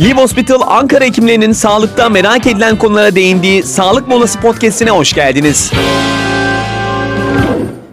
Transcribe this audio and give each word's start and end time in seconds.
Live 0.00 0.20
Hospital 0.20 0.60
Ankara 0.66 1.04
hekimlerinin 1.04 1.52
sağlıkta 1.52 2.08
merak 2.08 2.46
edilen 2.46 2.78
konulara 2.78 3.14
değindiği 3.14 3.62
Sağlık 3.62 4.08
Molası 4.08 4.40
Podcast'ine 4.40 4.90
hoş 4.90 5.12
geldiniz. 5.12 5.72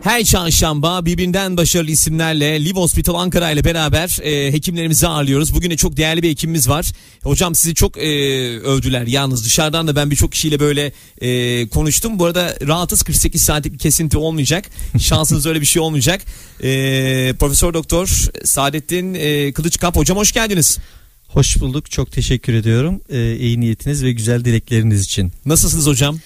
Her 0.06 0.24
çarşamba 0.24 1.06
birbirinden 1.06 1.58
başarılı 1.58 1.92
isimlerle 1.92 2.66
Live 2.66 2.80
Hospital 2.80 3.16
Ankara 3.16 3.52
ile 3.52 3.64
beraber 3.64 4.20
e, 4.24 4.54
hekimlerimizi 4.54 5.08
ağırlıyoruz. 5.08 5.54
Bugün 5.54 5.72
de 5.72 5.78
çok 5.78 5.98
değerli 5.98 6.24
bir 6.24 6.30
hekimimiz 6.30 6.70
var. 6.70 6.92
Hocam 7.24 7.56
sizi 7.56 7.76
çok 7.76 7.98
e, 7.98 8.02
övdüler 8.60 9.08
yalnız 9.08 9.46
dışarıdan 9.46 9.88
da 9.88 9.96
ben 9.96 10.12
birçok 10.12 10.32
kişiyle 10.32 10.60
böyle 10.60 10.92
e, 11.22 11.68
konuştum. 11.68 12.20
Bu 12.20 12.26
arada 12.26 12.56
rahatız 12.68 13.04
48 13.04 13.42
saatlik 13.42 13.74
bir 13.74 13.78
kesinti 13.78 14.18
olmayacak. 14.18 14.70
Şansınız 15.00 15.46
öyle 15.46 15.62
bir 15.62 15.66
şey 15.66 15.82
olmayacak. 15.82 16.22
E, 16.64 16.70
Profesör 17.40 17.74
Doktor 17.74 18.08
Saadettin 18.44 19.14
e, 19.14 19.54
Kılıçkap 19.54 19.96
hocam 19.96 20.18
hoş 20.18 20.32
geldiniz. 20.32 20.78
Hoş 21.28 21.60
bulduk. 21.60 21.92
Çok 21.92 22.12
teşekkür 22.12 22.54
ediyorum. 22.54 23.02
Ee, 23.10 23.36
iyi 23.36 23.60
niyetiniz 23.60 24.04
ve 24.04 24.12
güzel 24.12 24.46
dilekleriniz 24.46 25.02
için. 25.02 25.32
Nasılsınız 25.46 25.88
hocam? 25.88 26.20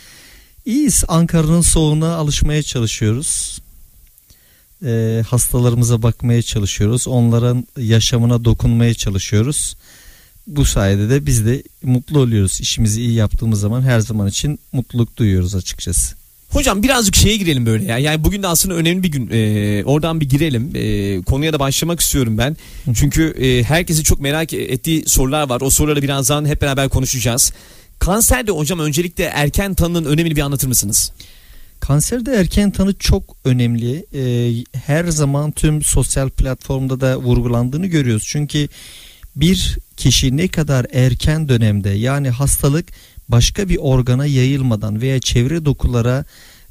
İyiyiz. 0.65 1.03
Ankara'nın 1.07 1.61
soğuğuna 1.61 2.15
alışmaya 2.15 2.63
çalışıyoruz. 2.63 3.59
Ee, 4.85 5.23
hastalarımıza 5.27 6.03
bakmaya 6.03 6.41
çalışıyoruz. 6.41 7.07
Onların 7.07 7.67
yaşamına 7.77 8.45
dokunmaya 8.45 8.93
çalışıyoruz. 8.93 9.75
Bu 10.47 10.65
sayede 10.65 11.09
de 11.09 11.25
biz 11.25 11.45
de 11.45 11.63
mutlu 11.83 12.19
oluyoruz. 12.19 12.61
İşimizi 12.61 13.01
iyi 13.01 13.13
yaptığımız 13.13 13.59
zaman 13.59 13.81
her 13.81 13.99
zaman 13.99 14.27
için 14.27 14.59
mutluluk 14.71 15.17
duyuyoruz 15.17 15.55
açıkçası. 15.55 16.15
Hocam 16.49 16.83
birazcık 16.83 17.15
şeye 17.15 17.37
girelim 17.37 17.65
böyle 17.65 17.85
ya. 17.85 17.97
Yani 17.97 18.23
bugün 18.23 18.43
de 18.43 18.47
aslında 18.47 18.75
önemli 18.75 19.03
bir 19.03 19.11
gün. 19.11 19.29
Ee, 19.31 19.83
oradan 19.85 20.21
bir 20.21 20.29
girelim. 20.29 20.71
Ee, 20.75 21.21
konuya 21.21 21.53
da 21.53 21.59
başlamak 21.59 21.99
istiyorum 21.99 22.37
ben. 22.37 22.57
Çünkü 22.95 23.23
e, 23.23 23.63
herkesin 23.63 24.03
çok 24.03 24.19
merak 24.19 24.53
ettiği 24.53 25.03
sorular 25.07 25.49
var. 25.49 25.61
O 25.61 25.69
soruları 25.69 26.01
birazdan 26.01 26.45
hep 26.45 26.61
beraber 26.61 26.89
konuşacağız. 26.89 27.53
Kanserde 27.99 28.51
hocam 28.51 28.79
öncelikle 28.79 29.23
erken 29.23 29.73
tanının 29.73 30.05
önemini 30.05 30.35
bir 30.35 30.41
anlatır 30.41 30.67
mısınız? 30.67 31.11
Kanserde 31.89 32.35
erken 32.35 32.71
tanı 32.71 32.93
çok 32.93 33.23
önemli. 33.45 34.05
Ee, 34.13 34.63
her 34.73 35.05
zaman 35.05 35.51
tüm 35.51 35.83
sosyal 35.83 36.29
platformda 36.29 37.01
da 37.01 37.17
vurgulandığını 37.17 37.87
görüyoruz. 37.87 38.23
Çünkü 38.27 38.67
bir 39.35 39.77
kişi 39.97 40.37
ne 40.37 40.47
kadar 40.47 40.85
erken 40.93 41.49
dönemde 41.49 41.89
yani 41.89 42.29
hastalık 42.29 42.85
başka 43.29 43.69
bir 43.69 43.77
organa 43.77 44.25
yayılmadan 44.25 45.01
veya 45.01 45.19
çevre 45.19 45.65
dokulara 45.65 46.25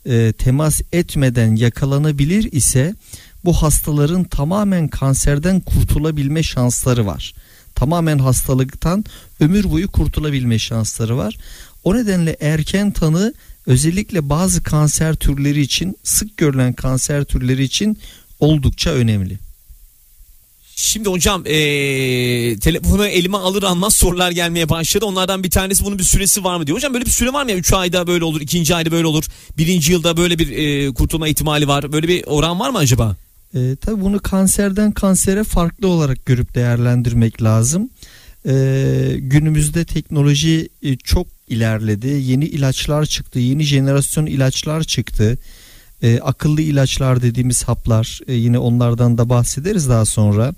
e, 0.06 0.32
temas 0.32 0.80
etmeden 0.92 1.56
yakalanabilir 1.56 2.52
ise 2.52 2.94
bu 3.44 3.52
hastaların 3.52 4.24
tamamen 4.24 4.88
kanserden 4.88 5.60
kurtulabilme 5.60 6.42
şansları 6.42 7.06
var. 7.06 7.34
Tamamen 7.74 8.18
hastalıktan 8.18 9.04
ömür 9.40 9.70
boyu 9.70 9.88
kurtulabilme 9.92 10.58
şansları 10.58 11.16
var. 11.16 11.36
O 11.84 11.96
nedenle 11.96 12.36
erken 12.40 12.90
tanı 12.90 13.34
özellikle 13.68 14.28
bazı 14.28 14.62
kanser 14.62 15.14
türleri 15.14 15.60
için 15.60 15.96
sık 16.02 16.36
görülen 16.36 16.72
kanser 16.72 17.24
türleri 17.24 17.64
için 17.64 17.98
oldukça 18.40 18.90
önemli. 18.90 19.38
Şimdi 20.76 21.08
hocam 21.08 21.42
ee, 21.46 21.50
telefonu 22.58 23.06
elime 23.06 23.36
alır 23.36 23.62
almaz 23.62 23.94
sorular 23.94 24.30
gelmeye 24.30 24.68
başladı. 24.68 25.04
Onlardan 25.04 25.42
bir 25.42 25.50
tanesi 25.50 25.84
bunun 25.84 25.98
bir 25.98 26.04
süresi 26.04 26.44
var 26.44 26.56
mı 26.56 26.66
diyor. 26.66 26.76
Hocam 26.76 26.94
böyle 26.94 27.04
bir 27.04 27.10
süre 27.10 27.32
var 27.32 27.44
mı 27.44 27.50
ya? 27.50 27.56
3 27.56 27.72
ayda 27.72 28.06
böyle 28.06 28.24
olur, 28.24 28.40
2. 28.40 28.74
ayda 28.74 28.90
böyle 28.90 29.06
olur. 29.06 29.24
1. 29.58 29.86
yılda 29.88 30.16
böyle 30.16 30.38
bir 30.38 30.50
e, 30.56 30.94
kurtulma 30.94 31.28
ihtimali 31.28 31.68
var. 31.68 31.92
Böyle 31.92 32.08
bir 32.08 32.24
oran 32.26 32.60
var 32.60 32.70
mı 32.70 32.78
acaba? 32.78 33.16
E, 33.54 33.76
tabii 33.76 34.00
bunu 34.00 34.18
kanserden 34.18 34.92
kansere 34.92 35.44
farklı 35.44 35.88
olarak 35.88 36.26
görüp 36.26 36.54
değerlendirmek 36.54 37.42
lazım. 37.42 37.90
E, 38.48 39.16
günümüzde 39.18 39.84
teknoloji 39.84 40.68
e, 40.82 40.96
çok 40.96 41.26
ilerledi. 41.48 42.06
Yeni 42.06 42.44
ilaçlar 42.44 43.06
çıktı. 43.06 43.38
Yeni 43.38 43.62
jenerasyon 43.62 44.26
ilaçlar 44.26 44.84
çıktı. 44.84 45.38
E, 46.02 46.20
akıllı 46.20 46.60
ilaçlar 46.60 47.22
dediğimiz 47.22 47.64
haplar 47.64 48.20
e, 48.28 48.34
yine 48.34 48.58
onlardan 48.58 49.18
da 49.18 49.28
bahsederiz 49.28 49.88
daha 49.88 50.04
sonra. 50.04 50.54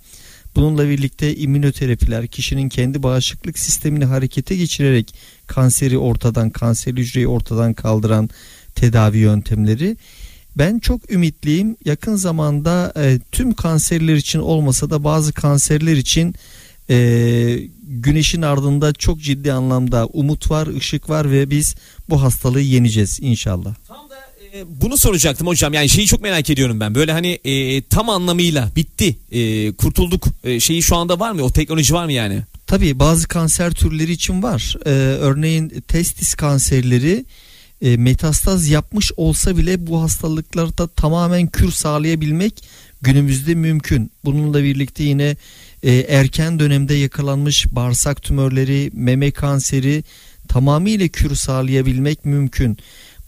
Bununla 0.57 0.89
birlikte 0.89 1.37
immünoterapiler 1.37 2.27
kişinin 2.27 2.69
kendi 2.69 3.03
bağışıklık 3.03 3.59
sistemini 3.59 4.05
harekete 4.05 4.57
geçirerek 4.57 5.15
kanseri 5.47 5.99
ortadan 5.99 6.51
kanser 6.51 6.93
hücreyi 6.93 7.29
ortadan 7.29 7.75
kaldıran 7.75 8.31
tedavi 8.75 9.19
yöntemleri. 9.19 9.97
Ben 10.59 10.79
çok 10.79 11.13
ümitliyim. 11.13 11.77
Yakın 11.85 12.17
zamanda 12.17 12.93
e, 12.97 13.19
tüm 13.33 13.55
kanserler 13.55 14.15
için 14.15 14.39
olmasa 14.39 14.91
da 14.91 15.05
bazı 15.05 15.33
kanserler 15.33 15.97
için 15.97 16.35
e, 16.91 17.69
güneşin 17.83 18.43
ardında 18.43 18.93
çok 18.93 19.21
ciddi 19.21 19.53
anlamda 19.53 20.07
umut 20.07 20.51
var, 20.51 20.67
ışık 20.67 21.11
var 21.11 21.31
ve 21.31 21.51
biz 21.51 21.75
bu 22.09 22.23
hastalığı 22.23 22.61
yeneceğiz 22.61 23.19
inşallah. 23.23 23.75
Tam 23.89 24.11
da 24.11 24.17
e, 24.55 24.65
bunu 24.83 24.97
soracaktım 24.97 25.47
hocam. 25.47 25.75
Yani 25.75 25.89
şeyi 25.89 26.07
çok 26.07 26.23
merak 26.23 26.51
ediyorum 26.51 26.81
ben. 26.81 26.95
Böyle 26.95 27.13
hani 27.13 27.39
e, 27.45 27.83
tam 27.83 28.09
anlamıyla 28.09 28.71
bitti, 28.77 29.17
e, 29.33 29.73
kurtulduk 29.73 30.27
e, 30.45 30.61
şeyi 30.61 30.83
şu 30.83 30.97
anda 30.97 31.21
var 31.21 31.33
mı? 31.33 31.43
O 31.43 31.51
teknoloji 31.51 31.95
var 31.95 32.05
mı 32.05 32.13
yani? 32.13 32.43
Tabii 32.71 32.99
bazı 32.99 33.29
kanser 33.29 33.71
türleri 33.71 34.13
için 34.13 34.43
var. 34.43 34.77
Ee, 34.87 34.91
örneğin 35.21 35.69
testis 35.89 36.35
kanserleri 36.35 37.25
e, 37.83 37.97
metastaz 37.97 38.69
yapmış 38.69 39.13
olsa 39.17 39.57
bile 39.57 39.87
bu 39.87 40.03
hastalıklarda 40.03 40.87
tamamen 40.87 41.47
kür 41.47 41.71
sağlayabilmek 41.71 42.65
günümüzde 43.03 43.55
mümkün. 43.55 44.11
Bununla 44.25 44.65
birlikte 44.65 45.05
yine 45.05 45.37
e, 45.83 45.93
erken 45.95 46.59
dönemde 46.59 46.95
yakalanmış 46.95 47.67
bağırsak 47.73 48.23
tümörleri, 48.23 48.91
meme 48.95 49.31
kanseri 49.31 50.05
tamamıyla 50.49 51.09
kür 51.09 51.35
sağlayabilmek 51.35 52.25
mümkün. 52.25 52.79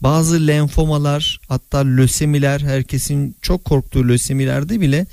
Bazı 0.01 0.47
lenfomalar 0.47 1.41
hatta 1.49 1.79
lösemiler 1.79 2.61
herkesin 2.61 3.37
çok 3.43 3.65
korktuğu 3.65 4.09
lösemilerde 4.09 4.81
bile 4.81 5.07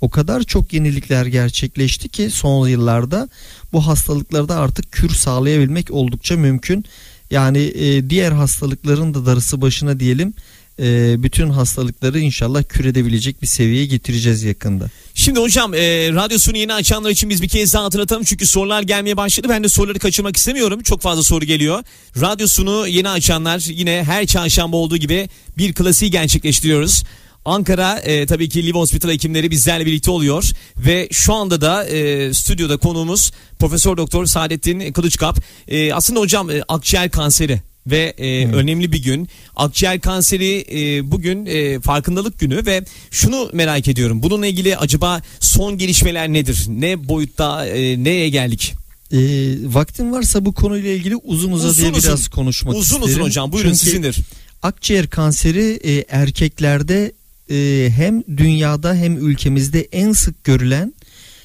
o 0.00 0.10
kadar 0.10 0.42
çok 0.42 0.72
yenilikler 0.72 1.26
gerçekleşti 1.26 2.08
ki 2.08 2.30
son 2.30 2.68
yıllarda 2.68 3.28
bu 3.72 3.86
hastalıklarda 3.86 4.56
artık 4.56 4.92
kür 4.92 5.10
sağlayabilmek 5.10 5.90
oldukça 5.90 6.36
mümkün. 6.36 6.84
Yani 7.30 7.58
e, 7.58 8.10
diğer 8.10 8.32
hastalıkların 8.32 9.14
da 9.14 9.26
darısı 9.26 9.60
başına 9.60 10.00
diyelim 10.00 10.34
e, 10.78 11.22
bütün 11.22 11.50
hastalıkları 11.50 12.20
inşallah 12.20 12.62
kür 12.68 12.84
edebilecek 12.84 13.42
bir 13.42 13.46
seviyeye 13.46 13.86
getireceğiz 13.86 14.42
yakında. 14.42 14.86
Şimdi 15.14 15.40
hocam 15.40 15.74
e, 15.74 15.78
radyosunu 16.12 16.56
yeni 16.56 16.74
açanlar 16.74 17.10
için 17.10 17.30
biz 17.30 17.42
bir 17.42 17.48
kez 17.48 17.74
daha 17.74 17.84
hatırlatalım 17.84 18.24
çünkü 18.24 18.46
sorular 18.46 18.82
gelmeye 18.82 19.16
başladı. 19.16 19.46
Ben 19.50 19.64
de 19.64 19.68
soruları 19.68 19.98
kaçırmak 19.98 20.36
istemiyorum. 20.36 20.82
Çok 20.82 21.00
fazla 21.00 21.22
soru 21.22 21.44
geliyor. 21.44 21.82
Radyosunu 22.20 22.88
yeni 22.88 23.08
açanlar 23.08 23.64
yine 23.70 24.04
her 24.04 24.26
çarşamba 24.26 24.76
olduğu 24.76 24.96
gibi 24.96 25.28
bir 25.58 25.72
klasiği 25.72 26.10
gerçekleştiriyoruz. 26.10 27.02
Ankara 27.44 27.98
e, 27.98 28.26
tabii 28.26 28.48
ki 28.48 28.66
Live 28.66 28.78
Hospital 28.78 29.10
hekimleri 29.10 29.50
bizlerle 29.50 29.86
birlikte 29.86 30.10
oluyor 30.10 30.50
ve 30.76 31.08
şu 31.12 31.34
anda 31.34 31.60
da 31.60 31.84
e, 31.84 32.34
stüdyoda 32.34 32.76
konuğumuz 32.76 33.32
Profesör 33.58 33.96
Doktor 33.96 34.26
Saadettin 34.26 34.92
Kılıçkap. 34.92 35.38
E, 35.68 35.94
aslında 35.94 36.20
hocam 36.20 36.50
e, 36.50 36.62
akciğer 36.68 37.10
kanseri 37.10 37.60
ve 37.86 38.14
e, 38.18 38.44
hmm. 38.44 38.52
önemli 38.52 38.92
bir 38.92 39.02
gün. 39.02 39.28
Akciğer 39.56 40.00
kanseri 40.00 40.66
e, 40.72 41.10
bugün 41.10 41.46
e, 41.46 41.80
farkındalık 41.80 42.38
günü 42.38 42.66
ve 42.66 42.84
şunu 43.10 43.50
merak 43.52 43.88
ediyorum. 43.88 44.22
Bununla 44.22 44.46
ilgili 44.46 44.76
acaba 44.76 45.22
son 45.40 45.78
gelişmeler 45.78 46.28
nedir? 46.28 46.64
Ne 46.68 47.08
boyutta 47.08 47.66
e, 47.66 48.04
neye 48.04 48.28
geldik? 48.28 48.74
E, 49.12 49.18
vaktin 49.64 50.12
varsa 50.12 50.44
bu 50.44 50.52
konuyla 50.52 50.90
ilgili 50.90 51.16
uzun 51.16 51.52
uzadıya 51.52 51.90
uzun, 51.90 52.02
biraz 52.02 52.28
konuşmak 52.28 52.74
uzun 52.74 52.82
isterim. 52.82 53.02
Uzun 53.02 53.12
uzun 53.12 53.22
hocam 53.22 53.52
buyurun 53.52 53.70
Çünkü 53.70 53.84
sizindir. 53.84 54.18
Akciğer 54.62 55.06
kanseri 55.06 55.80
e, 55.84 56.04
erkeklerde 56.08 57.12
e, 57.50 57.90
hem 57.96 58.22
dünyada 58.36 58.94
hem 58.94 59.28
ülkemizde 59.28 59.88
en 59.92 60.12
sık 60.12 60.44
görülen 60.44 60.94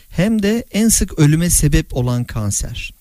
hem 0.09 0.43
de 0.43 0.65
en 0.71 0.89
sık 0.89 1.19
ölüme 1.19 1.49
sebep 1.49 1.95
olan 1.95 2.23
kanser. 2.23 2.93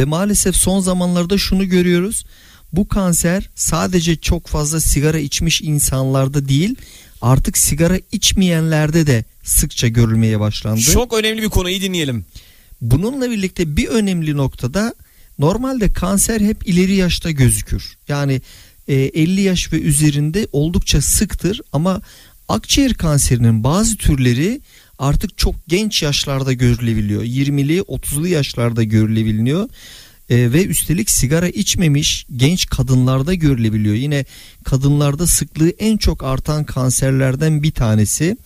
Ve 0.00 0.04
maalesef 0.04 0.56
son 0.56 0.80
zamanlarda 0.80 1.38
şunu 1.38 1.68
görüyoruz. 1.68 2.24
Bu 2.72 2.88
kanser 2.88 3.50
sadece 3.54 4.16
çok 4.16 4.46
fazla 4.46 4.80
sigara 4.80 5.18
içmiş 5.18 5.60
insanlarda 5.60 6.48
değil 6.48 6.74
artık 7.22 7.58
sigara 7.58 7.98
içmeyenlerde 8.12 9.06
de 9.06 9.24
sıkça 9.42 9.88
görülmeye 9.88 10.40
başlandı. 10.40 10.80
Çok 10.80 11.12
önemli 11.12 11.42
bir 11.42 11.48
konuyu 11.48 11.80
dinleyelim. 11.80 12.24
Bununla 12.80 13.30
birlikte 13.30 13.76
bir 13.76 13.88
önemli 13.88 14.36
noktada 14.36 14.94
normalde 15.38 15.92
kanser 15.92 16.40
hep 16.40 16.68
ileri 16.68 16.94
yaşta 16.94 17.30
gözükür. 17.30 17.96
Yani 18.08 18.40
50 18.88 19.40
e, 19.40 19.42
yaş 19.42 19.72
ve 19.72 19.80
üzerinde 19.80 20.46
oldukça 20.52 21.00
sıktır 21.00 21.60
ama 21.72 22.00
akciğer 22.48 22.94
kanserinin 22.94 23.64
bazı 23.64 23.96
türleri 23.96 24.60
artık 25.00 25.38
çok 25.38 25.54
genç 25.68 26.02
yaşlarda 26.02 26.52
görülebiliyor. 26.52 27.22
20'li 27.22 27.78
30'lu 27.78 28.28
yaşlarda 28.28 28.82
görülebiliyor. 28.82 29.68
E, 30.30 30.52
ve 30.52 30.66
üstelik 30.66 31.10
sigara 31.10 31.48
içmemiş 31.48 32.26
genç 32.36 32.66
kadınlarda 32.66 33.34
görülebiliyor. 33.34 33.94
Yine 33.94 34.24
kadınlarda 34.64 35.26
sıklığı 35.26 35.70
en 35.70 35.96
çok 35.96 36.24
artan 36.24 36.64
kanserlerden 36.64 37.62
bir 37.62 37.70
tanesi. 37.70 38.36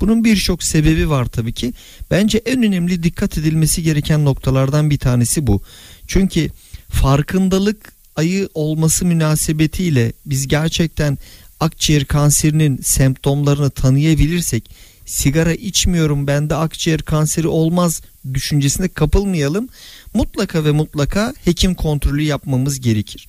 Bunun 0.00 0.24
birçok 0.24 0.62
sebebi 0.62 1.10
var 1.10 1.24
tabii 1.24 1.52
ki. 1.52 1.72
Bence 2.10 2.42
en 2.46 2.62
önemli 2.62 3.02
dikkat 3.02 3.38
edilmesi 3.38 3.82
gereken 3.82 4.24
noktalardan 4.24 4.90
bir 4.90 4.98
tanesi 4.98 5.46
bu. 5.46 5.62
Çünkü 6.06 6.48
farkındalık 6.88 7.92
ayı 8.16 8.48
olması 8.54 9.04
münasebetiyle 9.04 10.12
biz 10.26 10.48
gerçekten 10.48 11.18
akciğer 11.60 12.04
kanserinin 12.04 12.78
semptomlarını 12.82 13.70
tanıyabilirsek 13.70 14.70
sigara 15.06 15.54
içmiyorum 15.54 16.26
bende 16.26 16.54
akciğer 16.54 17.02
kanseri 17.02 17.48
olmaz 17.48 18.02
düşüncesine 18.34 18.88
kapılmayalım. 18.88 19.68
Mutlaka 20.14 20.64
ve 20.64 20.70
mutlaka 20.70 21.34
hekim 21.44 21.74
kontrolü 21.74 22.22
yapmamız 22.22 22.80
gerekir. 22.80 23.28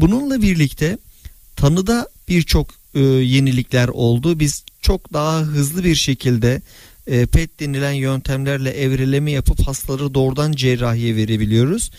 Bununla 0.00 0.42
birlikte 0.42 0.98
tanıda 1.56 2.08
birçok 2.28 2.68
e, 2.94 3.00
yenilikler 3.00 3.88
oldu. 3.88 4.40
Biz 4.40 4.64
çok 4.82 5.12
daha 5.12 5.40
hızlı 5.40 5.84
bir 5.84 5.94
şekilde 5.94 6.62
e, 7.06 7.26
PET 7.26 7.60
denilen 7.60 7.92
yöntemlerle 7.92 8.70
evreleme 8.70 9.30
yapıp 9.30 9.66
hastaları 9.66 10.14
doğrudan 10.14 10.52
cerrahiye 10.52 11.16
verebiliyoruz. 11.16 11.90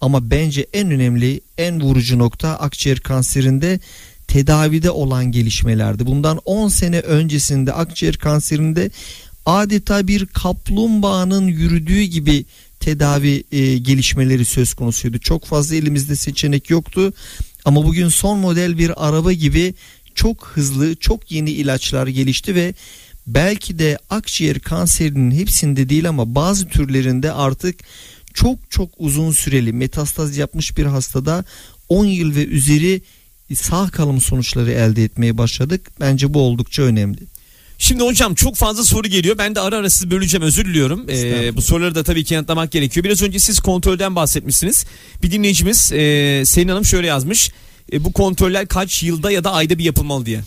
Ama 0.00 0.30
bence 0.30 0.66
en 0.72 0.90
önemli, 0.90 1.40
en 1.58 1.80
vurucu 1.80 2.18
nokta 2.18 2.48
akciğer 2.48 3.00
kanserinde 3.00 3.80
tedavide 4.28 4.90
olan 4.90 5.32
gelişmelerdi. 5.32 6.06
Bundan 6.06 6.40
10 6.44 6.68
sene 6.68 7.00
öncesinde 7.00 7.72
akciğer 7.72 8.16
kanserinde 8.16 8.90
adeta 9.46 10.08
bir 10.08 10.26
kaplumbağanın 10.26 11.46
yürüdüğü 11.46 12.02
gibi 12.02 12.44
tedavi 12.80 13.44
e, 13.52 13.78
gelişmeleri 13.78 14.44
söz 14.44 14.74
konusuydu. 14.74 15.18
Çok 15.18 15.44
fazla 15.44 15.76
elimizde 15.76 16.16
seçenek 16.16 16.70
yoktu. 16.70 17.12
Ama 17.64 17.84
bugün 17.84 18.08
son 18.08 18.38
model 18.38 18.78
bir 18.78 19.08
araba 19.08 19.32
gibi 19.32 19.74
çok 20.14 20.46
hızlı, 20.46 20.96
çok 20.96 21.30
yeni 21.32 21.50
ilaçlar 21.50 22.06
gelişti 22.06 22.54
ve 22.54 22.74
belki 23.26 23.78
de 23.78 23.98
akciğer 24.10 24.60
kanserinin 24.60 25.30
hepsinde 25.30 25.88
değil 25.88 26.08
ama 26.08 26.34
bazı 26.34 26.68
türlerinde 26.68 27.32
artık 27.32 27.80
çok 28.34 28.70
çok 28.70 28.90
uzun 28.98 29.32
süreli 29.32 29.72
metastaz 29.72 30.36
yapmış 30.36 30.78
bir 30.78 30.86
hastada 30.86 31.44
10 31.88 32.04
yıl 32.04 32.34
ve 32.34 32.44
üzeri 32.44 33.02
sağ 33.54 33.88
kalım 33.88 34.20
sonuçları 34.20 34.72
elde 34.72 35.04
etmeye 35.04 35.38
başladık. 35.38 35.90
Bence 36.00 36.34
bu 36.34 36.40
oldukça 36.40 36.82
önemli. 36.82 37.20
Şimdi 37.78 38.04
hocam 38.04 38.34
çok 38.34 38.56
fazla 38.56 38.84
soru 38.84 39.08
geliyor. 39.08 39.38
Ben 39.38 39.54
de 39.54 39.60
ara 39.60 39.76
ara 39.76 39.90
sizi 39.90 40.10
böleceğim 40.10 40.42
özür 40.42 40.64
diliyorum. 40.64 41.06
Ee, 41.10 41.56
bu 41.56 41.62
soruları 41.62 41.94
da 41.94 42.02
tabii 42.02 42.24
ki 42.24 42.34
yanıtlamak 42.34 42.72
gerekiyor. 42.72 43.04
Biraz 43.04 43.22
önce 43.22 43.38
siz 43.38 43.60
kontrolden 43.60 44.16
bahsetmişsiniz. 44.16 44.86
Bir 45.22 45.30
dinleyicimiz 45.30 45.92
e, 45.92 46.42
Selin 46.46 46.68
Hanım 46.68 46.84
şöyle 46.84 47.06
yazmış. 47.06 47.50
E, 47.92 48.04
bu 48.04 48.12
kontroller 48.12 48.66
kaç 48.66 49.02
yılda 49.02 49.30
ya 49.30 49.44
da 49.44 49.52
ayda 49.52 49.78
bir 49.78 49.84
yapılmalı 49.84 50.26
diye. 50.26 50.40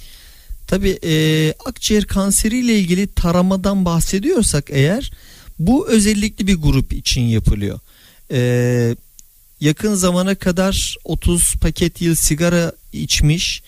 Tabii 0.67 0.99
e, 1.03 1.53
akciğer 1.65 2.05
kanseriyle 2.05 2.79
ilgili 2.79 3.07
taramadan 3.07 3.85
bahsediyorsak 3.85 4.65
eğer 4.69 5.11
bu 5.59 5.87
özellikle 5.87 6.47
bir 6.47 6.55
grup 6.55 6.93
için 6.93 7.21
yapılıyor. 7.21 7.79
E, 8.31 8.95
yakın 9.61 9.93
zamana 9.93 10.35
kadar 10.35 10.95
30 11.03 11.53
paket 11.55 12.01
yıl 12.01 12.15
sigara 12.15 12.73
içmiş 12.93 13.63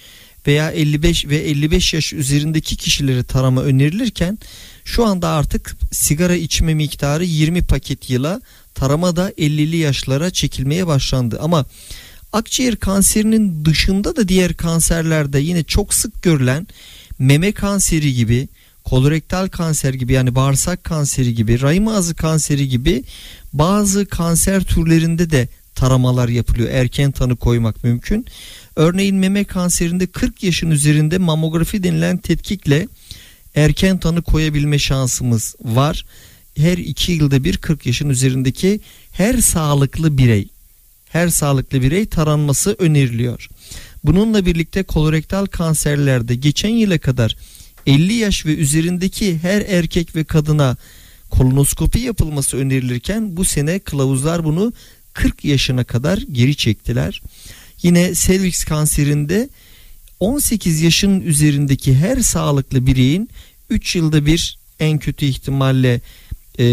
veya 0.47 0.71
55 0.71 1.25
ve 1.27 1.37
55 1.37 1.93
yaş 1.93 2.13
üzerindeki 2.13 2.75
kişilere 2.75 3.23
tarama 3.23 3.63
önerilirken 3.63 4.37
şu 4.85 5.05
anda 5.05 5.29
artık 5.29 5.75
sigara 5.91 6.35
içme 6.35 6.73
miktarı 6.73 7.25
20 7.25 7.61
paket 7.61 8.09
yıla 8.09 8.41
tarama 8.75 9.15
da 9.15 9.31
50'li 9.31 9.77
yaşlara 9.77 10.31
çekilmeye 10.31 10.87
başlandı. 10.87 11.39
Ama 11.41 11.65
akciğer 12.33 12.75
kanserinin 12.75 13.65
dışında 13.65 14.15
da 14.15 14.27
diğer 14.27 14.53
kanserlerde 14.53 15.39
yine 15.39 15.63
çok 15.63 15.93
sık 15.93 16.23
görülen 16.23 16.67
meme 17.19 17.51
kanseri 17.51 18.13
gibi 18.13 18.47
kolorektal 18.83 19.47
kanser 19.47 19.93
gibi 19.93 20.13
yani 20.13 20.35
bağırsak 20.35 20.83
kanseri 20.83 21.35
gibi 21.35 21.61
rahim 21.61 21.87
ağzı 21.87 22.15
kanseri 22.15 22.69
gibi 22.69 23.03
bazı 23.53 24.05
kanser 24.05 24.63
türlerinde 24.63 25.29
de 25.29 25.47
taramalar 25.81 26.29
yapılıyor. 26.29 26.69
Erken 26.69 27.11
tanı 27.11 27.35
koymak 27.35 27.83
mümkün. 27.83 28.25
Örneğin 28.75 29.15
meme 29.15 29.43
kanserinde 29.43 30.07
40 30.07 30.43
yaşın 30.43 30.71
üzerinde 30.71 31.17
mamografi 31.17 31.83
denilen 31.83 32.17
tetkikle 32.17 32.87
erken 33.55 33.97
tanı 33.97 34.21
koyabilme 34.21 34.79
şansımız 34.79 35.55
var. 35.61 36.05
Her 36.57 36.77
2 36.77 37.11
yılda 37.11 37.43
bir 37.43 37.57
40 37.57 37.85
yaşın 37.85 38.09
üzerindeki 38.09 38.79
her 39.11 39.37
sağlıklı 39.37 40.17
birey 40.17 40.47
her 41.09 41.27
sağlıklı 41.27 41.81
birey 41.81 42.05
taranması 42.05 42.75
öneriliyor. 42.79 43.49
Bununla 44.03 44.45
birlikte 44.45 44.83
kolorektal 44.83 45.45
kanserlerde 45.45 46.35
geçen 46.35 46.69
yıla 46.69 46.97
kadar 46.97 47.37
50 47.87 48.13
yaş 48.13 48.45
ve 48.45 48.55
üzerindeki 48.55 49.37
her 49.37 49.61
erkek 49.61 50.15
ve 50.15 50.23
kadına 50.23 50.77
kolonoskopi 51.29 51.99
yapılması 51.99 52.57
önerilirken 52.57 53.37
bu 53.37 53.45
sene 53.45 53.79
kılavuzlar 53.79 54.43
bunu 54.43 54.73
40 55.13 55.45
yaşına 55.45 55.83
kadar 55.83 56.17
geri 56.17 56.55
çektiler. 56.55 57.21
Yine 57.83 58.15
serviks 58.15 58.63
kanserinde 58.63 59.49
18 60.19 60.81
yaşın 60.81 61.21
üzerindeki 61.21 61.95
her 61.95 62.19
sağlıklı 62.19 62.85
bireyin 62.85 63.29
3 63.69 63.95
yılda 63.95 64.25
bir 64.25 64.57
en 64.79 64.99
kötü 64.99 65.25
ihtimalle 65.25 66.01
e, 66.59 66.65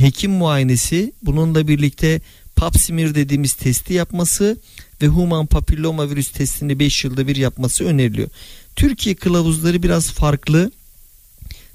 hekim 0.00 0.30
muayenesi 0.30 1.12
bununla 1.22 1.68
birlikte 1.68 2.20
pap 2.56 2.78
smear 2.78 3.14
dediğimiz 3.14 3.52
testi 3.52 3.94
yapması 3.94 4.56
ve 5.02 5.06
human 5.06 5.46
papilloma 5.46 6.10
virüs 6.10 6.28
testini 6.28 6.78
5 6.78 7.04
yılda 7.04 7.28
bir 7.28 7.36
yapması 7.36 7.84
öneriliyor. 7.84 8.28
Türkiye 8.76 9.14
kılavuzları 9.14 9.82
biraz 9.82 10.10
farklı. 10.10 10.70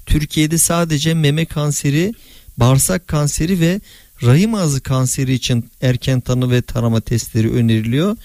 Türkiye'de 0.06 0.58
sadece 0.58 1.14
meme 1.14 1.44
kanseri, 1.44 2.14
bağırsak 2.56 3.08
kanseri 3.08 3.60
ve 3.60 3.80
rahim 4.22 4.54
ağzı 4.54 4.80
kanseri 4.80 5.34
için 5.34 5.70
erken 5.80 6.20
tanı 6.20 6.50
ve 6.50 6.62
tarama 6.62 7.00
testleri 7.00 7.52
öneriliyor. 7.52 8.16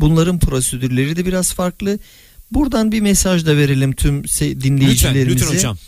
Bunların 0.00 0.38
prosedürleri 0.38 1.16
de 1.16 1.26
biraz 1.26 1.52
farklı. 1.52 1.98
Buradan 2.52 2.92
bir 2.92 3.00
mesaj 3.00 3.46
da 3.46 3.56
verelim 3.56 3.92
tüm 3.92 4.24
dinleyicilerimize. 4.24 5.30
Lütfen, 5.30 5.46
lütfen 5.46 5.56
hocam. 5.56 5.78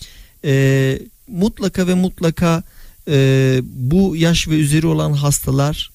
Ee, 0.45 0.99
mutlaka 1.29 1.87
ve 1.87 1.95
mutlaka 1.95 2.63
e, 3.09 3.59
bu 3.65 4.17
yaş 4.17 4.49
ve 4.49 4.55
üzeri 4.55 4.87
olan 4.87 5.13
hastalar 5.13 5.91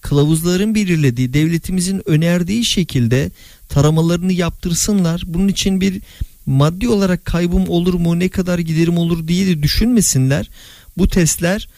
kılavuzların 0.00 0.74
belirlediği 0.74 1.34
devletimizin 1.34 2.02
önerdiği 2.08 2.64
şekilde 2.64 3.30
taramalarını 3.68 4.32
yaptırsınlar. 4.32 5.22
Bunun 5.26 5.48
için 5.48 5.80
bir 5.80 6.00
maddi 6.46 6.88
olarak 6.88 7.24
kaybım 7.24 7.68
olur 7.68 7.94
mu 7.94 8.18
ne 8.18 8.28
kadar 8.28 8.58
giderim 8.58 8.98
olur 8.98 9.28
diye 9.28 9.46
de 9.46 9.62
düşünmesinler. 9.62 10.50
Bu 10.98 11.08
testler 11.08 11.68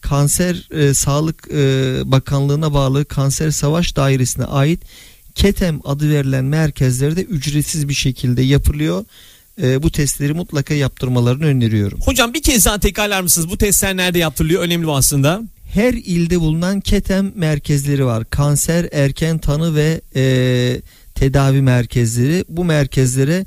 Kanser 0.00 0.68
e, 0.70 0.94
Sağlık 0.94 1.48
e, 1.52 1.56
Bakanlığı'na 2.04 2.74
bağlı 2.74 3.04
Kanser 3.04 3.50
Savaş 3.50 3.96
Dairesi'ne 3.96 4.44
ait 4.44 4.82
KETEM 5.34 5.80
adı 5.84 6.10
verilen 6.10 6.44
merkezlerde 6.44 7.22
ücretsiz 7.22 7.88
bir 7.88 7.94
şekilde 7.94 8.42
yapılıyor. 8.42 9.04
E, 9.62 9.82
bu 9.82 9.90
testleri 9.90 10.32
mutlaka 10.32 10.74
yaptırmalarını 10.74 11.44
öneriyorum. 11.44 12.00
Hocam 12.00 12.34
bir 12.34 12.42
kez 12.42 12.66
daha 12.66 12.78
tekrarlar 12.78 13.20
mısınız? 13.20 13.50
Bu 13.50 13.58
testler 13.58 13.96
nerede 13.96 14.18
yaptırılıyor? 14.18 14.62
Önemli 14.62 14.86
bu 14.86 14.96
aslında. 14.96 15.42
Her 15.72 15.94
ilde 15.94 16.40
bulunan 16.40 16.80
KETEM 16.80 17.32
merkezleri 17.34 18.04
var. 18.04 18.30
Kanser 18.30 18.88
erken 18.92 19.38
tanı 19.38 19.74
ve 19.74 20.00
e, 20.16 20.22
tedavi 21.14 21.62
merkezleri. 21.62 22.44
Bu 22.48 22.64
merkezlere 22.64 23.46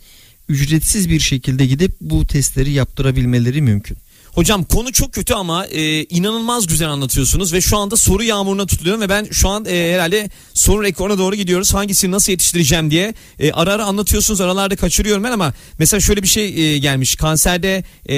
ücretsiz 0.50 1.10
bir 1.10 1.20
şekilde 1.20 1.66
gidip 1.66 1.96
bu 2.02 2.28
testleri 2.28 2.72
yaptırabilmeleri 2.72 3.62
mümkün. 3.62 3.98
Hocam 4.34 4.64
konu 4.64 4.92
çok 4.92 5.14
kötü 5.14 5.34
ama 5.34 5.66
e, 5.66 6.04
inanılmaz 6.04 6.68
güzel 6.68 6.90
anlatıyorsunuz 6.90 7.54
ve 7.54 7.62
şu 7.62 7.78
anda 7.78 7.98
soru 7.98 8.24
yağmuruna 8.24 8.66
tutuluyorum 8.66 9.02
ve 9.02 9.10
ben 9.10 9.28
şu 9.32 9.50
an 9.50 9.66
e, 9.66 9.94
herhalde 9.94 10.30
soru 10.54 10.84
rekoruna 10.84 11.18
doğru 11.18 11.36
gidiyoruz. 11.36 11.74
Hangisini 11.74 12.12
nasıl 12.12 12.32
yetiştireceğim 12.32 12.92
diye 12.92 13.14
e, 13.40 13.52
ara 13.52 13.74
ara 13.74 13.86
anlatıyorsunuz 13.86 14.42
aralarda 14.42 14.76
kaçırıyorum 14.76 15.24
ben 15.24 15.32
ama 15.32 15.54
mesela 15.80 16.00
şöyle 16.00 16.24
bir 16.24 16.28
şey 16.28 16.76
e, 16.76 16.78
gelmiş. 16.78 17.16
Kanserde 17.16 17.84
e, 18.10 18.18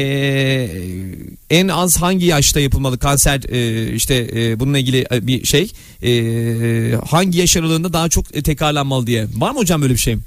en 1.49 1.67
az 1.67 1.97
hangi 1.97 2.25
yaşta 2.25 2.59
yapılmalı 2.59 2.97
kanser 2.99 3.41
e, 3.49 3.91
işte 3.95 4.29
e, 4.35 4.59
bununla 4.59 4.77
ilgili 4.77 5.05
e, 5.11 5.27
bir 5.27 5.45
şey 5.45 5.71
e, 6.03 6.95
hangi 7.09 7.39
yaş 7.39 7.57
aralığında 7.57 7.93
daha 7.93 8.09
çok 8.09 8.35
e, 8.35 8.41
tekrarlanmalı 8.43 9.07
diye. 9.07 9.27
Var 9.35 9.51
mı 9.51 9.57
hocam 9.57 9.81
böyle 9.81 9.93
bir 9.93 9.99
şey? 9.99 10.17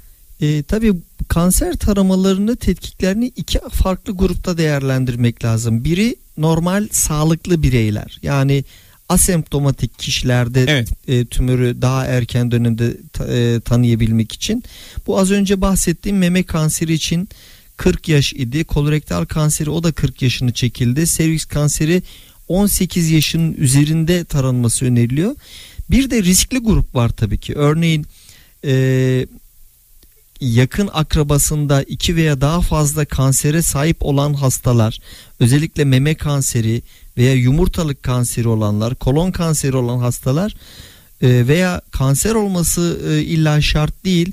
E, 0.41 0.63
tabii 0.63 0.93
kanser 1.29 1.73
taramalarını 1.73 2.55
tetkiklerini 2.55 3.31
iki 3.35 3.59
farklı 3.71 4.13
grupta 4.17 4.57
değerlendirmek 4.57 5.43
lazım. 5.45 5.83
Biri 5.83 6.15
normal 6.37 6.87
sağlıklı 6.91 7.63
bireyler 7.63 8.19
yani 8.21 8.63
asemptomatik 9.09 9.99
kişilerde 9.99 10.65
evet. 10.67 10.89
e, 11.07 11.25
tümörü 11.25 11.81
daha 11.81 12.05
erken 12.05 12.51
dönemde 12.51 12.97
e, 13.29 13.59
tanıyabilmek 13.59 14.31
için. 14.31 14.63
Bu 15.07 15.19
az 15.19 15.31
önce 15.31 15.61
bahsettiğim 15.61 16.17
meme 16.17 16.43
kanseri 16.43 16.93
için 16.93 17.29
40 17.77 18.07
yaş 18.07 18.33
idi. 18.33 18.63
Kolorektal 18.63 19.25
kanseri 19.25 19.69
o 19.69 19.83
da 19.83 19.91
40 19.91 20.21
yaşını 20.21 20.51
çekildi. 20.51 21.07
Serviks 21.07 21.45
kanseri 21.45 22.03
18 22.47 23.11
yaşının 23.11 23.53
üzerinde 23.53 24.25
taranması 24.25 24.85
öneriliyor. 24.85 25.35
Bir 25.91 26.09
de 26.09 26.23
riskli 26.23 26.57
grup 26.57 26.95
var 26.95 27.09
tabii 27.09 27.37
ki. 27.37 27.55
Örneğin 27.55 28.05
e, 28.65 29.25
yakın 30.41 30.89
akrabasında 30.93 31.83
iki 31.83 32.15
veya 32.15 32.41
daha 32.41 32.61
fazla 32.61 33.05
kansere 33.05 33.61
sahip 33.61 33.97
olan 33.99 34.33
hastalar, 34.33 34.99
özellikle 35.39 35.85
meme 35.85 36.15
kanseri 36.15 36.81
veya 37.17 37.33
yumurtalık 37.33 38.03
kanseri 38.03 38.47
olanlar, 38.47 38.95
kolon 38.95 39.31
kanseri 39.31 39.77
olan 39.77 39.99
hastalar 39.99 40.55
e, 41.21 41.47
veya 41.47 41.81
kanser 41.91 42.35
olması 42.35 42.99
e, 43.09 43.21
illa 43.21 43.61
şart 43.61 44.05
değil. 44.05 44.31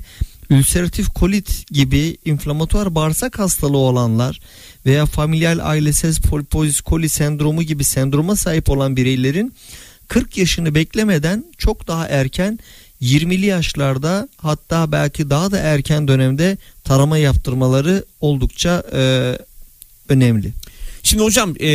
Ülseratif 0.49 1.09
kolit 1.09 1.65
gibi 1.71 2.17
inflamatuar 2.25 2.95
bağırsak 2.95 3.39
hastalığı 3.39 3.77
olanlar 3.77 4.39
veya 4.85 5.05
familial 5.05 5.59
ailesel 5.61 6.15
poliposis 6.15 6.81
coli 6.81 7.09
sendromu 7.09 7.63
gibi 7.63 7.83
sendroma 7.83 8.35
sahip 8.35 8.69
olan 8.69 8.97
bireylerin 8.97 9.53
40 10.07 10.37
yaşını 10.37 10.75
beklemeden 10.75 11.45
çok 11.57 11.87
daha 11.87 12.07
erken 12.07 12.59
20'li 13.01 13.45
yaşlarda 13.45 14.29
hatta 14.37 14.91
belki 14.91 15.29
daha 15.29 15.51
da 15.51 15.57
erken 15.57 16.07
dönemde 16.07 16.57
tarama 16.83 17.17
yaptırmaları 17.17 18.05
oldukça 18.21 18.83
e, 18.93 19.33
önemli. 20.09 20.53
Şimdi 21.03 21.23
hocam 21.23 21.49
e, 21.49 21.69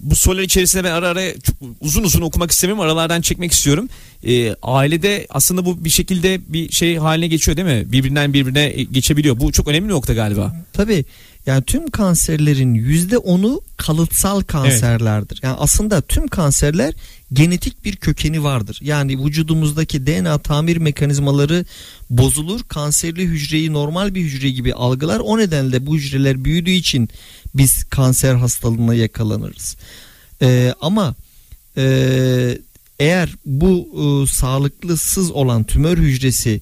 bu 0.00 0.16
sorular 0.16 0.42
içerisinde 0.42 0.84
ben 0.84 0.90
ara 0.90 1.08
ara 1.08 1.40
çok 1.40 1.56
uzun 1.80 2.02
uzun 2.02 2.20
okumak 2.20 2.50
istemiyorum. 2.50 2.84
Aralardan 2.84 3.20
çekmek 3.20 3.52
istiyorum. 3.52 3.88
E, 4.26 4.54
ailede 4.62 5.26
aslında 5.30 5.64
bu 5.64 5.84
bir 5.84 5.90
şekilde 5.90 6.40
bir 6.48 6.72
şey 6.72 6.96
haline 6.96 7.28
geçiyor 7.28 7.56
değil 7.56 7.68
mi? 7.68 7.92
Birbirinden 7.92 8.32
birbirine 8.32 8.68
geçebiliyor. 8.68 9.40
Bu 9.40 9.52
çok 9.52 9.68
önemli 9.68 9.88
bir 9.88 9.94
nokta 9.94 10.14
galiba. 10.14 10.56
Tabii 10.72 11.04
yani 11.46 11.62
tüm 11.62 11.90
kanserlerin 11.90 12.74
yüzde 12.74 13.18
onu 13.18 13.60
kalıtsal 13.76 14.40
kanserlerdir. 14.40 15.40
Yani 15.42 15.56
aslında 15.58 16.00
tüm 16.00 16.28
kanserler 16.28 16.94
genetik 17.32 17.84
bir 17.84 17.96
kökeni 17.96 18.42
vardır. 18.42 18.78
Yani 18.82 19.24
vücudumuzdaki 19.24 20.06
DNA 20.06 20.38
tamir 20.38 20.76
mekanizmaları 20.76 21.64
bozulur. 22.10 22.60
Kanserli 22.68 23.22
hücreyi 23.22 23.72
normal 23.72 24.14
bir 24.14 24.20
hücre 24.20 24.50
gibi 24.50 24.74
algılar. 24.74 25.20
O 25.20 25.38
nedenle 25.38 25.86
bu 25.86 25.96
hücreler 25.96 26.44
büyüdüğü 26.44 26.70
için 26.70 27.08
biz 27.54 27.84
kanser 27.84 28.34
hastalığına 28.34 28.94
yakalanırız. 28.94 29.76
Ee, 30.42 30.74
ama 30.80 31.14
e, 31.76 32.58
eğer 32.98 33.28
bu 33.46 33.88
e, 33.94 34.32
sağlıklısız 34.32 35.30
olan 35.30 35.64
tümör 35.64 35.98
hücresi 35.98 36.60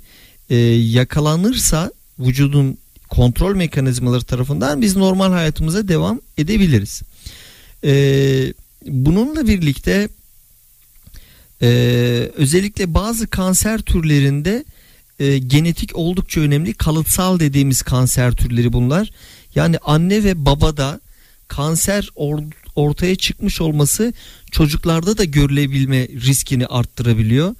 e, 0.50 0.56
yakalanırsa 0.56 1.92
vücudun 2.18 2.78
kontrol 3.08 3.56
mekanizmaları 3.56 4.24
tarafından 4.24 4.80
biz 4.80 4.96
normal 4.96 5.32
hayatımıza 5.32 5.88
devam 5.88 6.20
edebiliriz. 6.38 7.02
Ee, 7.84 8.52
bununla 8.86 9.46
birlikte 9.46 10.08
e, 11.62 11.68
özellikle 12.36 12.94
bazı 12.94 13.26
kanser 13.26 13.80
türlerinde 13.80 14.64
e, 15.18 15.38
genetik 15.38 15.96
oldukça 15.96 16.40
önemli 16.40 16.74
kalıtsal 16.74 17.40
dediğimiz 17.40 17.82
kanser 17.82 18.32
türleri 18.32 18.72
bunlar. 18.72 19.10
Yani 19.54 19.78
anne 19.78 20.24
ve 20.24 20.44
babada 20.44 21.00
kanser 21.48 22.10
or, 22.14 22.38
ortaya 22.74 23.16
çıkmış 23.16 23.60
olması 23.60 24.12
çocuklarda 24.50 25.18
da 25.18 25.24
görülebilme 25.24 26.08
riskini 26.08 26.66
arttırabiliyor. 26.66 27.54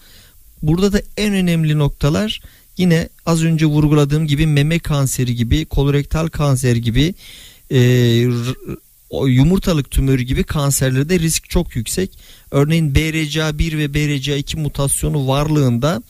Burada 0.63 0.93
da 0.93 1.03
en 1.17 1.35
önemli 1.35 1.79
noktalar 1.79 2.41
yine 2.77 3.09
az 3.27 3.45
önce 3.45 3.67
vurguladığım 3.67 4.27
gibi 4.27 4.47
meme 4.47 4.79
kanseri 4.79 5.35
gibi 5.35 5.65
kolorektal 5.65 6.29
kanser 6.29 6.77
gibi 6.77 7.15
e, 7.71 7.79
yumurtalık 9.11 9.91
tümörü 9.91 10.23
gibi 10.23 10.43
kanserlerde 10.45 11.19
risk 11.19 11.51
çok 11.51 11.77
yüksek. 11.77 12.19
Örneğin 12.51 12.95
BRCA1 12.95 13.79
ve 13.79 13.85
BRCA2 13.85 14.61
mutasyonu 14.61 15.29
varlığında 15.29 16.03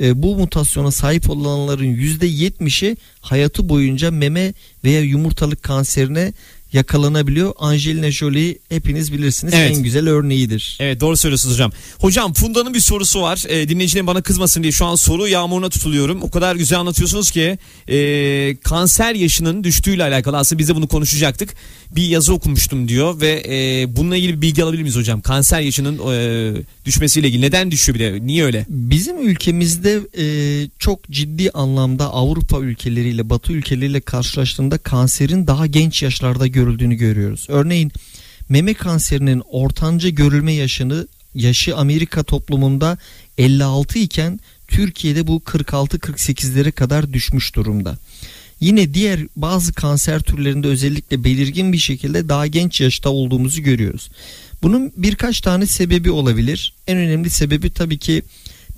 e, 0.00 0.22
bu 0.22 0.36
mutasyona 0.36 0.90
sahip 0.90 1.30
olanların 1.30 1.96
%70'i 1.96 2.96
hayatı 3.20 3.68
boyunca 3.68 4.10
meme 4.10 4.54
veya 4.84 5.00
yumurtalık 5.00 5.62
kanserine 5.62 6.32
yakalanabiliyor. 6.74 7.52
Angelina 7.58 8.10
Jolie 8.10 8.58
hepiniz 8.68 9.12
bilirsiniz 9.12 9.54
Evet. 9.56 9.76
en 9.76 9.82
güzel 9.82 10.08
örneğidir. 10.08 10.76
Evet 10.80 11.00
doğru 11.00 11.16
söylüyorsunuz 11.16 11.54
hocam. 11.54 11.72
Hocam 11.98 12.32
Funda'nın 12.32 12.74
bir 12.74 12.80
sorusu 12.80 13.22
var. 13.22 13.44
E, 13.48 13.68
dinleyicilerin 13.68 14.06
bana 14.06 14.22
kızmasın 14.22 14.62
diye 14.62 14.72
şu 14.72 14.84
an 14.86 14.94
soru 14.94 15.28
yağmuruna 15.28 15.68
tutuluyorum. 15.68 16.22
O 16.22 16.30
kadar 16.30 16.56
güzel 16.56 16.78
anlatıyorsunuz 16.80 17.30
ki 17.30 17.58
e, 17.88 18.56
kanser 18.64 19.14
yaşının 19.14 19.64
düştüğüyle 19.64 20.02
alakalı 20.02 20.38
aslında 20.38 20.58
biz 20.58 20.68
de 20.68 20.74
bunu 20.74 20.88
konuşacaktık. 20.88 21.54
Bir 21.96 22.02
yazı 22.02 22.34
okumuştum 22.34 22.88
diyor 22.88 23.20
ve 23.20 23.42
e, 23.48 23.86
bununla 23.96 24.16
ilgili 24.16 24.36
bir 24.36 24.42
bilgi 24.42 24.64
alabilir 24.64 24.82
miyiz 24.82 24.96
hocam? 24.96 25.20
Kanser 25.20 25.60
yaşının 25.60 25.98
e, 26.12 26.52
düşmesiyle 26.84 27.28
ilgili 27.28 27.42
neden 27.42 27.70
düşüyor 27.70 27.98
bir 27.98 28.00
de? 28.04 28.26
Niye 28.26 28.44
öyle? 28.44 28.66
Bizim 28.68 29.28
ülkemizde 29.28 30.00
e, 30.18 30.24
çok 30.78 31.10
ciddi 31.10 31.50
anlamda 31.50 32.04
Avrupa 32.12 32.58
ülkeleriyle 32.60 33.30
Batı 33.30 33.52
ülkeleriyle 33.52 34.00
karşılaştığında 34.00 34.78
kanserin 34.78 35.46
daha 35.46 35.66
genç 35.66 36.02
yaşlarda 36.02 36.46
görüldüğünü 36.64 36.94
görüyoruz. 36.94 37.46
Örneğin 37.48 37.92
meme 38.48 38.74
kanserinin 38.74 39.42
ortanca 39.50 40.08
görülme 40.08 40.52
yaşını 40.52 41.08
yaşı 41.34 41.76
Amerika 41.76 42.22
toplumunda 42.22 42.98
56 43.38 43.98
iken 43.98 44.40
Türkiye'de 44.68 45.26
bu 45.26 45.42
46-48'lere 45.44 46.72
kadar 46.72 47.12
düşmüş 47.12 47.54
durumda. 47.54 47.98
Yine 48.60 48.94
diğer 48.94 49.20
bazı 49.36 49.72
kanser 49.72 50.20
türlerinde 50.20 50.68
özellikle 50.68 51.24
belirgin 51.24 51.72
bir 51.72 51.78
şekilde 51.78 52.28
daha 52.28 52.46
genç 52.46 52.80
yaşta 52.80 53.10
olduğumuzu 53.10 53.62
görüyoruz. 53.62 54.10
Bunun 54.62 54.92
birkaç 54.96 55.40
tane 55.40 55.66
sebebi 55.66 56.10
olabilir. 56.10 56.74
En 56.86 56.96
önemli 56.96 57.30
sebebi 57.30 57.70
tabii 57.70 57.98
ki 57.98 58.22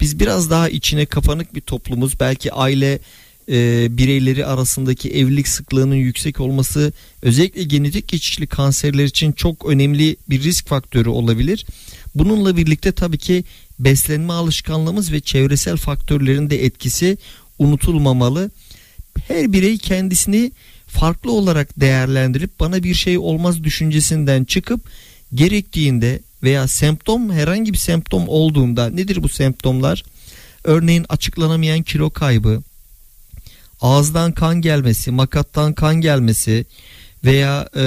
biz 0.01 0.21
biraz 0.21 0.51
daha 0.51 0.69
içine 0.69 1.07
kapanık 1.07 1.55
bir 1.55 1.61
toplumuz. 1.61 2.21
Belki 2.21 2.53
aile 2.53 2.99
e, 3.49 3.87
bireyleri 3.91 4.47
arasındaki 4.47 5.11
evlilik 5.11 5.49
sıklığının 5.49 5.95
yüksek 5.95 6.41
olması 6.41 6.93
özellikle 7.23 7.63
genetik 7.63 8.09
geçişli 8.09 8.47
kanserler 8.47 9.05
için 9.05 9.33
çok 9.33 9.67
önemli 9.67 10.17
bir 10.29 10.43
risk 10.43 10.69
faktörü 10.69 11.09
olabilir. 11.09 11.67
Bununla 12.15 12.57
birlikte 12.57 12.93
tabii 12.93 13.19
ki 13.19 13.45
beslenme 13.79 14.33
alışkanlığımız 14.33 15.13
ve 15.13 15.21
çevresel 15.21 15.77
faktörlerin 15.77 16.51
de 16.51 16.65
etkisi 16.65 17.19
unutulmamalı. 17.59 18.51
Her 19.29 19.53
birey 19.53 19.79
kendisini 19.79 20.53
farklı 20.87 21.33
olarak 21.33 21.81
değerlendirip 21.81 22.61
bana 22.61 22.83
bir 22.83 22.95
şey 22.95 23.19
olmaz 23.19 23.65
düşüncesinden 23.65 24.45
çıkıp 24.45 24.81
gerektiğinde 25.35 26.21
veya 26.43 26.69
semptom 26.69 27.33
herhangi 27.33 27.73
bir 27.73 27.79
semptom 27.79 28.29
olduğunda 28.29 28.91
nedir 28.91 29.23
bu 29.23 29.29
semptomlar? 29.29 30.05
Örneğin 30.65 31.07
açıklanamayan 31.09 31.83
kilo 31.83 32.11
kaybı, 32.11 32.63
ağızdan 33.81 34.33
kan 34.33 34.61
gelmesi, 34.61 35.11
makattan 35.11 35.73
kan 35.73 36.01
gelmesi 36.01 36.67
veya 37.25 37.69
e, 37.77 37.83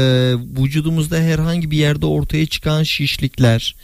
vücudumuzda 0.62 1.18
herhangi 1.18 1.72
bir 1.72 1.78
yerde 1.78 2.06
ortaya 2.06 2.46
çıkan 2.46 2.84
şişlikler, 2.84 3.76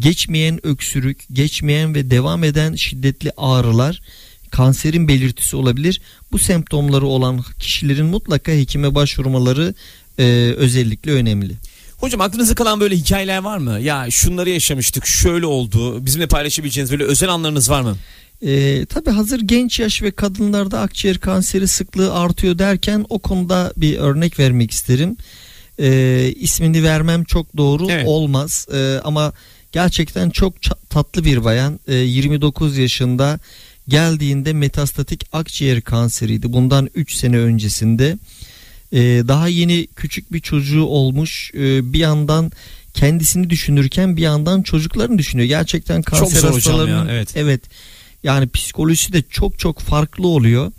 geçmeyen 0.00 0.66
öksürük, 0.66 1.24
geçmeyen 1.32 1.94
ve 1.94 2.10
devam 2.10 2.44
eden 2.44 2.74
şiddetli 2.74 3.32
ağrılar 3.36 4.00
kanserin 4.50 5.08
belirtisi 5.08 5.56
olabilir. 5.56 6.00
Bu 6.32 6.38
semptomları 6.38 7.06
olan 7.06 7.44
kişilerin 7.58 8.06
mutlaka 8.06 8.52
hekime 8.52 8.94
başvurmaları 8.94 9.74
e, 10.18 10.54
özellikle 10.56 11.12
önemli. 11.12 11.54
Hocam 11.96 12.20
aklınıza 12.20 12.54
kalan 12.54 12.80
böyle 12.80 12.96
hikayeler 12.96 13.38
var 13.38 13.58
mı? 13.58 13.80
Ya 13.80 14.06
şunları 14.10 14.50
yaşamıştık, 14.50 15.06
şöyle 15.06 15.46
oldu. 15.46 16.06
Bizimle 16.06 16.26
paylaşabileceğiniz 16.26 16.92
böyle 16.92 17.04
özel 17.04 17.28
anlarınız 17.28 17.70
var 17.70 17.80
mı? 17.80 17.96
E, 18.42 18.84
tabii 18.86 19.10
hazır 19.10 19.40
genç 19.40 19.80
yaş 19.80 20.02
ve 20.02 20.10
kadınlarda 20.10 20.80
akciğer 20.80 21.18
kanseri 21.18 21.68
sıklığı 21.68 22.14
artıyor 22.14 22.58
derken 22.58 23.06
o 23.08 23.18
konuda 23.18 23.72
bir 23.76 23.96
örnek 23.96 24.38
vermek 24.38 24.70
isterim. 24.70 25.16
E, 25.80 26.32
ismini 26.36 26.82
vermem 26.84 27.24
çok 27.24 27.56
doğru 27.56 27.86
Evet. 27.90 28.08
olmaz 28.08 28.66
E, 28.74 29.00
ama 29.04 29.32
gerçekten 29.72 30.30
çok 30.30 30.54
tatlı 30.90 31.24
bir 31.24 31.44
bayan 31.44 31.80
E, 31.88 31.94
29 31.94 32.78
yaşında 32.78 33.38
geldiğinde 33.88 34.52
metastatik 34.52 35.24
akciğer 35.32 35.80
kanseriydi 35.80 36.52
bundan 36.52 36.88
3 36.94 37.14
sene 37.14 37.38
öncesinde. 37.38 38.18
E, 38.92 38.98
daha 39.28 39.48
yeni 39.48 39.86
küçük 39.86 40.32
bir 40.32 40.40
çocuğu 40.40 40.84
olmuş 40.84 41.50
E, 41.54 41.92
bir 41.92 41.98
yandan 41.98 42.52
kendisini 42.94 43.50
düşünürken 43.50 44.16
bir 44.16 44.22
yandan 44.22 44.62
çocuklarını 44.62 45.18
düşünüyor. 45.18 45.48
Gerçekten 45.48 46.02
kanser 46.02 46.48
hastalarının 46.48 47.08
evet. 47.08 47.32
evet 47.36 47.60
yani 48.22 48.48
psikolojisi 48.48 49.12
de 49.12 49.22
çok 49.30 49.58
çok 49.58 49.78
farklı 49.80 50.26
oluyor. 50.26 50.72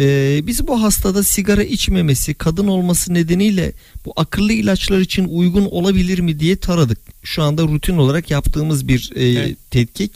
Ee, 0.00 0.40
biz 0.46 0.66
bu 0.66 0.82
hastada 0.82 1.22
sigara 1.22 1.62
içmemesi, 1.62 2.34
kadın 2.34 2.66
olması 2.66 3.14
nedeniyle 3.14 3.72
bu 4.04 4.12
akıllı 4.16 4.52
ilaçlar 4.52 4.98
için 5.00 5.24
uygun 5.24 5.64
olabilir 5.64 6.18
mi 6.18 6.40
diye 6.40 6.56
taradık. 6.56 6.98
Şu 7.22 7.42
anda 7.42 7.62
rutin 7.62 7.96
olarak 7.98 8.30
yaptığımız 8.30 8.88
bir 8.88 9.12
e, 9.14 9.24
Evet. 9.28 9.56
tetkik 9.70 10.12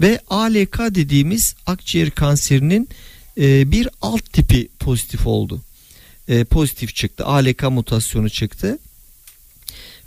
ve 0.00 0.20
ALK 0.30 0.78
dediğimiz 0.94 1.54
akciğer 1.66 2.10
kanserinin 2.10 2.88
e, 3.40 3.72
bir 3.72 3.88
alt 4.02 4.32
tipi 4.32 4.68
pozitif 4.78 5.26
oldu. 5.26 5.62
E, 6.28 6.44
pozitif 6.44 6.94
çıktı. 6.94 7.24
ALK 7.24 7.62
mutasyonu 7.62 8.30
çıktı. 8.30 8.78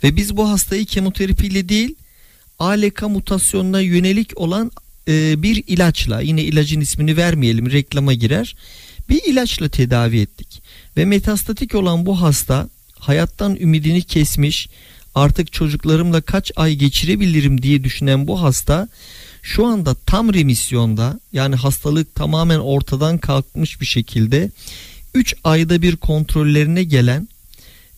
Ve 0.04 0.16
biz 0.16 0.36
bu 0.36 0.48
hastayı 0.50 0.86
kemoterapiyle 0.86 1.68
değil 1.68 1.94
ALK 2.58 3.02
mutasyonuna 3.02 3.80
yönelik 3.80 4.38
olan 4.40 4.70
e, 5.08 5.42
bir 5.42 5.64
ilaçla 5.66 6.20
yine 6.20 6.42
ilacın 6.42 6.80
ismini 6.80 7.16
vermeyelim 7.16 7.70
reklama 7.70 8.14
girer. 8.14 8.56
Bir 9.08 9.22
ilaçla 9.24 9.68
tedavi 9.68 10.20
ettik. 10.20 10.62
Ve 10.96 11.04
metastatik 11.04 11.74
olan 11.74 12.06
bu 12.06 12.20
hasta 12.20 12.68
hayattan 12.98 13.56
ümidini 13.56 14.02
kesmiş 14.02 14.68
artık 15.14 15.52
çocuklarımla 15.52 16.20
kaç 16.20 16.52
ay 16.56 16.74
geçirebilirim 16.74 17.62
diye 17.62 17.84
düşünen 17.84 18.26
bu 18.26 18.42
hasta 18.42 18.88
şu 19.42 19.66
anda 19.66 19.94
tam 19.94 20.34
remisyonda 20.34 21.20
yani 21.32 21.54
hastalık 21.54 22.14
tamamen 22.14 22.58
ortadan 22.58 23.18
kalkmış 23.18 23.80
bir 23.80 23.86
şekilde 23.86 24.50
3 25.14 25.34
ayda 25.44 25.82
bir 25.82 25.96
kontrollerine 25.96 26.84
gelen 26.84 27.28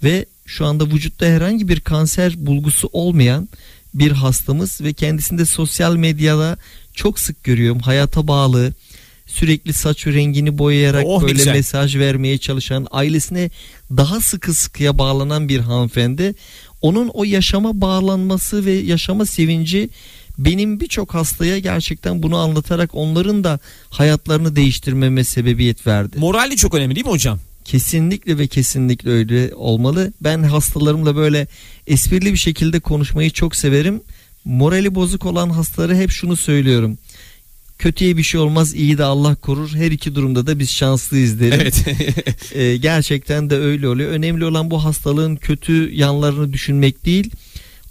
ve 0.05 0.27
şu 0.47 0.67
anda 0.67 0.87
vücutta 0.87 1.27
herhangi 1.27 1.69
bir 1.69 1.81
kanser 1.81 2.47
bulgusu 2.47 2.89
olmayan 2.93 3.49
bir 3.99 4.11
hastamız 4.13 4.81
ve 4.81 4.93
kendisinde 4.93 5.45
sosyal 5.45 5.97
medyada 5.97 6.57
çok 6.95 7.19
sık 7.19 7.45
görüyorum. 7.45 7.79
Hayata 7.81 8.29
bağlı, 8.29 8.73
sürekli 9.27 9.73
saç 9.73 10.07
rengini 10.07 10.59
boyayarak 10.59 11.05
Oh, 11.07 11.23
böyle 11.23 11.33
güzel. 11.33 11.53
mesaj 11.55 11.97
vermeye 11.97 12.39
çalışan, 12.39 12.87
ailesine 12.91 13.51
daha 13.91 14.21
sıkı 14.21 14.55
sıkıya 14.55 14.99
bağlanan 14.99 15.49
bir 15.49 15.61
hanımefendi. 15.61 16.35
Onun 16.83 17.09
o 17.15 17.25
yaşama 17.25 17.81
bağlanması 17.81 18.67
ve 18.67 18.73
yaşama 18.73 19.27
sevinci 19.27 19.89
benim 20.39 20.81
birçok 20.81 21.15
hastaya 21.15 21.59
gerçekten 21.59 22.23
bunu 22.23 22.37
anlatarak 22.37 22.91
onların 22.95 23.45
da 23.45 23.59
hayatlarını 23.91 24.57
değiştirmeme 24.57 25.25
sebebiyet 25.25 25.87
verdi. 25.87 26.19
Moral 26.19 26.51
de 26.51 26.57
çok 26.57 26.75
önemli 26.75 26.95
değil 26.95 27.07
mi 27.07 27.13
hocam? 27.13 27.39
Kesinlikle 27.67 28.39
ve 28.39 28.47
kesinlikle 28.47 29.11
öyle 29.11 29.55
olmalı. 29.55 30.13
Ben 30.21 30.43
hastalarımla 30.43 31.17
böyle 31.17 31.47
esprili 31.87 32.33
bir 32.33 32.39
şekilde 32.39 32.81
konuşmayı 32.81 33.31
çok 33.31 33.57
severim. 33.57 34.01
Morali 34.45 34.95
bozuk 34.95 35.27
olan 35.27 35.51
hastalara 35.51 35.95
hep 35.95 36.11
şunu 36.11 36.37
söylüyorum. 36.37 36.99
Kötüye 37.79 38.17
bir 38.17 38.23
şey 38.23 38.41
olmaz, 38.41 38.75
iyi 38.75 38.99
de 38.99 39.05
Allah 39.05 39.35
korur. 39.35 39.75
Her 39.75 39.91
iki 39.91 40.15
durumda 40.15 40.47
da 40.47 40.59
biz 40.59 40.71
şanslıyız 40.71 41.41
derim. 41.41 41.61
Evet. 41.63 41.85
Ee, 42.55 42.77
gerçekten 42.77 43.51
de 43.51 43.57
öyle 43.57 43.89
oluyor. 43.89 44.11
Önemli 44.11 44.45
olan 44.45 44.71
bu 44.71 44.85
hastalığın 44.85 45.37
kötü 45.37 45.95
yanlarını 45.95 46.53
düşünmek 46.53 47.05
değil, 47.05 47.31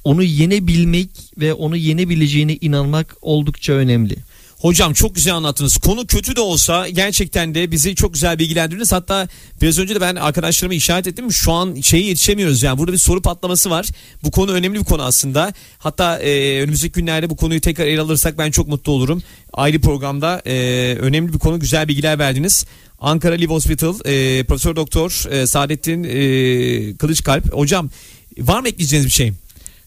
onu 0.03 0.23
yenebilmek 0.23 1.09
ve 1.37 1.53
onu 1.53 1.77
yenebileceğine 1.77 2.57
inanmak 2.61 3.15
oldukça 3.21 3.73
önemli. 3.73 4.15
Hocam 4.59 4.93
çok 4.93 5.15
güzel 5.15 5.35
anlattınız. 5.35 5.77
Konu 5.77 6.07
kötü 6.07 6.35
de 6.35 6.41
olsa 6.41 6.89
gerçekten 6.89 7.55
de 7.55 7.71
bizi 7.71 7.95
çok 7.95 8.13
güzel 8.13 8.39
bilgilendirdiniz. 8.39 8.91
Hatta 8.91 9.27
biraz 9.61 9.79
önce 9.79 9.95
de 9.95 10.01
ben 10.01 10.15
arkadaşlarıma 10.15 10.73
işaret 10.73 11.07
ettim. 11.07 11.31
Şu 11.31 11.51
an 11.51 11.75
şeye 11.81 12.03
yetişemiyoruz 12.03 12.63
yani. 12.63 12.77
Burada 12.77 12.93
bir 12.93 12.97
soru 12.97 13.21
patlaması 13.21 13.69
var. 13.69 13.87
Bu 14.23 14.31
konu 14.31 14.51
önemli 14.51 14.79
bir 14.79 14.85
konu 14.85 15.03
aslında. 15.03 15.53
Hatta 15.77 16.19
e, 16.19 16.61
önümüzdeki 16.61 16.93
günlerde 16.93 17.29
bu 17.29 17.35
konuyu 17.35 17.61
tekrar 17.61 17.85
ele 17.85 18.01
alırsak 18.01 18.37
ben 18.37 18.51
çok 18.51 18.67
mutlu 18.67 18.91
olurum. 18.91 19.23
Ayrı 19.53 19.81
programda 19.81 20.41
e, 20.45 20.53
önemli 20.99 21.33
bir 21.33 21.39
konu 21.39 21.59
güzel 21.59 21.87
bilgiler 21.87 22.19
verdiniz. 22.19 22.65
Ankara 22.99 23.35
Live 23.35 23.53
Hospital 23.53 23.95
e, 24.05 24.43
Profesör 24.43 24.75
Doktor 24.75 25.31
e, 25.31 25.47
Saadettin 25.47 26.03
e, 26.03 26.97
Kılıçkalp. 26.97 27.53
Hocam 27.53 27.89
var 28.37 28.59
mı 28.59 28.67
ekleyeceğiniz 28.67 29.05
bir 29.05 29.11
şey? 29.11 29.33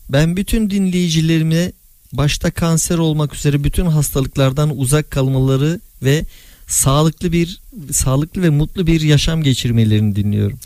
Ben 0.09 0.37
bütün 0.37 0.71
dinleyicilerime 0.71 1.73
başta 2.13 2.51
kanser 2.51 2.99
olmak 2.99 3.35
üzere 3.35 3.65
bütün 3.65 3.87
hastalıklardan 3.87 4.79
uzak 4.79 5.11
kalmaları 5.11 5.81
ve 6.03 6.25
sağlıklı 6.67 7.33
bir 7.33 7.61
sağlıklı 7.93 8.43
ve 8.43 8.51
mutlu 8.51 8.87
bir 8.87 9.01
yaşam 9.01 9.43
geçirmelerini 9.43 10.17
dinliyorum. 10.17 10.59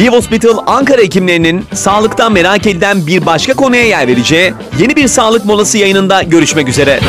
Live 0.00 0.16
Hospital 0.16 0.58
Ankara 0.66 1.02
hekimlerinin 1.02 1.64
sağlıktan 1.74 2.32
merak 2.32 2.66
edilen 2.66 3.06
bir 3.06 3.26
başka 3.26 3.54
konuya 3.54 3.84
yer 3.84 4.08
vereceği 4.08 4.54
yeni 4.80 4.96
bir 4.96 5.08
sağlık 5.08 5.44
molası 5.44 5.78
yayınında 5.78 6.22
görüşmek 6.22 6.68
üzere. 6.68 7.00